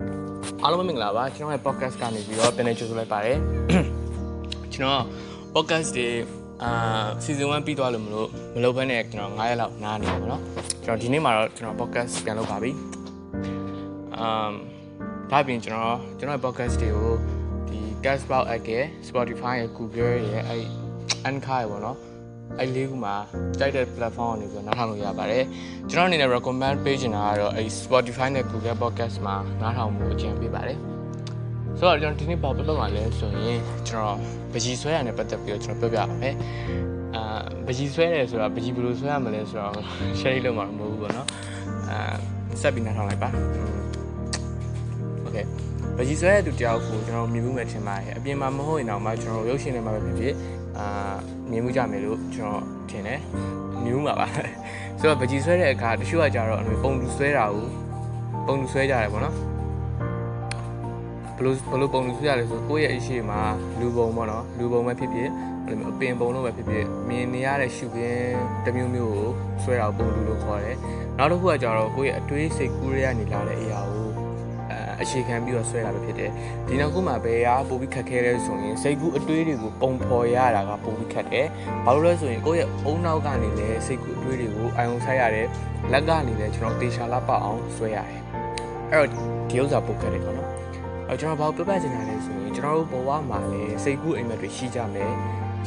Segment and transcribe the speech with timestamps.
[0.00, 3.38] အားလုံးပဲမင်္ဂလာပါကျွန်တော်ရဲ့ podcast ကနေပြီးတော့ပြန်နေကြိုဆိုလိုက်ပါတယ်
[4.74, 5.02] ကျွန်တော်
[5.54, 6.08] podcast တွေ
[6.62, 6.70] အာ
[7.24, 10.42] season 1ပြီးသွားလို့မလို့မလုပ်ဘဲနဲ့ကျွန်တော်9ရက်လောက်နားနေပါတော့
[10.84, 12.70] ကျွန်တော်ဒီနေ့မှာတော့ကျွန်တော် podcast ပြန်လုပ်ပါပြီ
[14.16, 14.52] အမ်
[15.30, 17.12] ဒါပြင်ကျွန်တော်ကျွန်တော်ရဲ့ podcast တွေကို
[17.68, 20.64] ဒီ Castbox app ရဲ့ Spotify ရဲ့ Google ရဲ့အဲ့
[21.28, 21.96] Anchor ရဲ့ပေါ့နော်
[22.58, 23.14] အဲ့လေးခုမှာ
[23.60, 25.44] တိုက်တဲ့ platform ကနေပြီးတော့နားထောင်လို့ရပါတယ်
[25.90, 30.78] ကျွန်တော်အနေနဲ့ recommend ပေးချင်တာကတော့အဲ့ Spotify နဲ့ Google Podcast မှာနားထောင်မှုအကြံပေးပါတယ်
[31.78, 34.16] ဆိုတော့ကျွန်တော်ဒီနေ့ဘာပြောလောက်မှာလဲဆိုရင်ကျွန်တော်
[34.52, 36.34] ပကြီးဆွဲရတဲ့ပတ်သက်ပြီးတော့ကျွန်တော်ပြောပြပါမယ်
[37.14, 37.22] အာ
[37.66, 39.74] ပကြီးဆွဲတယ်ဆိုတာပကြီးဘယ်လိုဆွဲရမလဲဆိုတော့
[40.20, 41.28] share လုပ်မှာမဟုတ်ဘူးပေါ့နော်
[41.90, 41.98] အာ
[42.60, 43.28] ဆက်ပြီးနားထောင်လိုက်ပါ
[45.26, 45.44] Okay
[45.96, 50.34] ပကြီးဆွဲတဲ့သူတယောက်ကိုကျွန်တော်မြင်မှုမဲ့ထင်ပါတယ်အပြင်မှာမဟုတ်ရင်တော့မှကျွန်တော်ရုပ်ရှင်ထဲမှာပဲဖြစ်ဖြစ်
[50.78, 50.88] အာ
[51.50, 53.20] မြင်မှုကြမယ်လို့ကျွန်တော်ထင်တယ်
[53.82, 54.26] မြင်မှုမှာပါ
[55.00, 57.66] ဆိုတော့ဗကြီးဆွဲတဲ့အခါတချို့ကကြတော့ပုံလူဆွဲတာကို
[58.46, 59.34] ပုံလူဆွဲကြတယ်ပေါ့နော်
[61.36, 63.40] ဘလို့ဘလို့ပုံလူဆွဲရလဲဆိုကိုယ့်ရဲ့အရှိမှာ
[63.80, 65.28] လူပုံပေါ့နော်လူပုံပဲဖြစ်ဖြစ်
[65.66, 68.34] ဘယ်လိုမျိုးအပင်ပုံလို့ပဲဖြစ်ဖြစ်မြင်နေရတဲ့ရှုခင်း
[68.64, 69.30] တစ်မျိုးမျိုးကို
[69.62, 70.76] ဆွဲတာကိုပုံလူလို့ခေါ်တယ်
[71.18, 74.05] နောက်တစ်ခုကကြတော့ကိုယ့်ရဲ့အတွေးစိတ်ကူးရရနေလာတဲ့အရာကို
[74.98, 76.30] အဲအခြေခံပြီးတော့ဆွဲတာပဲဖြစ်တယ်
[76.66, 81.46] ဒီနောက်ခုမှဘယ်ဟာပိုပြီးခက်ခဲလဲဆိုရင်စိတ်ကူးအတွေးတွေကိုပုံဖော်ရတာကပိုပြီးခက်တယ်
[81.84, 85.48] ဘာလို့လဲဆိုရင်ကိုယ့်ရဲ့အုံနောက်ကနေလည်းစိတ်ကူးအတွေးတွေကိုအာရုံစိုက်ရတယ်
[85.92, 88.20] လက်ကနေလည်းကျွန်တော်တေချာလာပအောင်ဆွဲရတယ်
[88.92, 89.08] အဲ့တော့
[89.50, 90.50] ဒီဥစ္စာပိုခက်တယ်ပေါ့နော်
[91.08, 95.12] အဲ့ကျွန်တော်ဘာပြောပြချင်တာလဲဆိုရင်ကျွန်တော်တို့ဘဝမှာလည်းစိတ်ကူးအိမ်မက်တွေရှိကြမယ်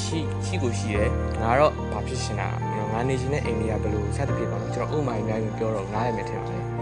[0.00, 1.10] ရှိရှိကိုရှိတယ်
[1.42, 2.48] ငါတော့ဘာဖြစ်ရှင်တာ
[2.92, 6.73] ငါနေရှင်တဲ့အိမ်တွေကဘယ်လိုစသဖြင့်ပေါ့နော်ကျွန်တော်ဥပမာအများကြီးပြောတော့နားရမယ်ထင်ပါတယ်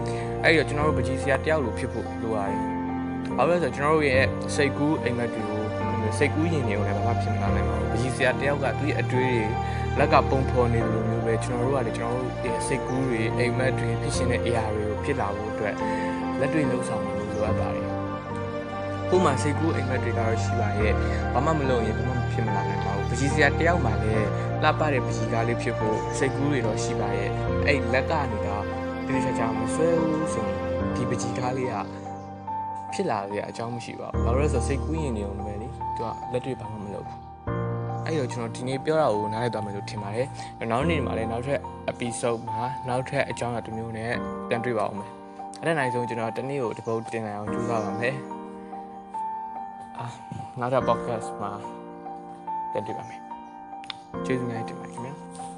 [0.45, 2.59] အဲ့တော့ကျွန်တော်တို့ပကြီးစရာတယောက်လိုဖြစ်ဖို့လိုရတယ်။
[3.37, 5.63] ဘာလို့လဲဆိုတော့ကျွန်တော်တို့ရဲ့စိတ်ကူးအိမ်မက်တွေကို
[6.17, 9.41] စိတ်ကူးရင်တွေကိုလည်းဘာမှဖြစ်မလာနိုင်ပါဘူး။ပကြီးစရာတယောက်ကသူ့ရဲ့အတွေးတွေ
[9.99, 15.75] လက်ကပုံဖော်နေတယ်လို့မျိုးပဲကျွန်တော်တို့ကလည်းကျွန်တော်တို့ရဲ့စိတ်ကူးတွေအိမ်မက်တွေဖြစ်ရှင်တဲ့အရာတွေကိုဖြစ်လာဖို့အတွက်
[16.39, 17.87] လက်တွေ့လှုပ်ဆောင်မှုလိုအပ်ပါတယ်။
[19.09, 20.93] ကိုယ်မှာစိတ်ကူးအိမ်မက်တွေကတော့ရှိပါရဲ့။
[21.33, 24.27] ဘာမှမလုပ်ရင်ဘာမှဖြစ်မလာနိုင်ပါဘူး။ပကြီးစရာတယောက်မှလည်း
[24.63, 27.29] လှပတဲ့ပကြီးကားလေးဖြစ်ဖို့စိတ်ကူးတွေတော့ရှိပါရဲ့။
[27.67, 28.62] အဲ့လက်ကနေတော့
[29.07, 30.57] ဒီချာချာမဆွဲဘူးဆိုရင်
[30.95, 31.75] ဒီပကြီးကားလေးက
[32.93, 37.19] ဖြစ်လာရအကြောင်းမရှိပါဘူး။ဘာလို့လဲဆိုတော့စိတ်ကူးရင်နေအောင်ပဲလေ။သူကလက်တွေ့ဘာမှမလုပ်ဘူး။
[38.05, 40.27] အဲ့တော့ကျွန်တော်ဒီနေ့ပြောတာကိုနားလည်သွားမယ်လို့ထင်ပါတယ်။
[40.71, 41.59] နောက်နေ့မှာလည်းနောက်ထပ်
[41.91, 44.11] episode မှာနောက်ထပ်အကြောင်းအရာတစ်မျိုးနဲ့
[44.49, 45.11] ပြန်တွေ့ပါအောင်မယ်။
[45.61, 48.15] အဲ့ဒါနိုင်ဆုံးကျွန်တော်တနေ့ကိုတစ်ပုတ်တင်နိုင်အောင်ကြိုးစားပါမယ်။
[49.99, 50.05] အာ
[50.59, 51.51] နောက်ထပ် podcast မှာ
[52.71, 53.19] ပြန်တွေ့ပါမယ်။
[54.25, 55.15] ကျေးဇူးများတင်ပါတယ်ခင်ဗျာ။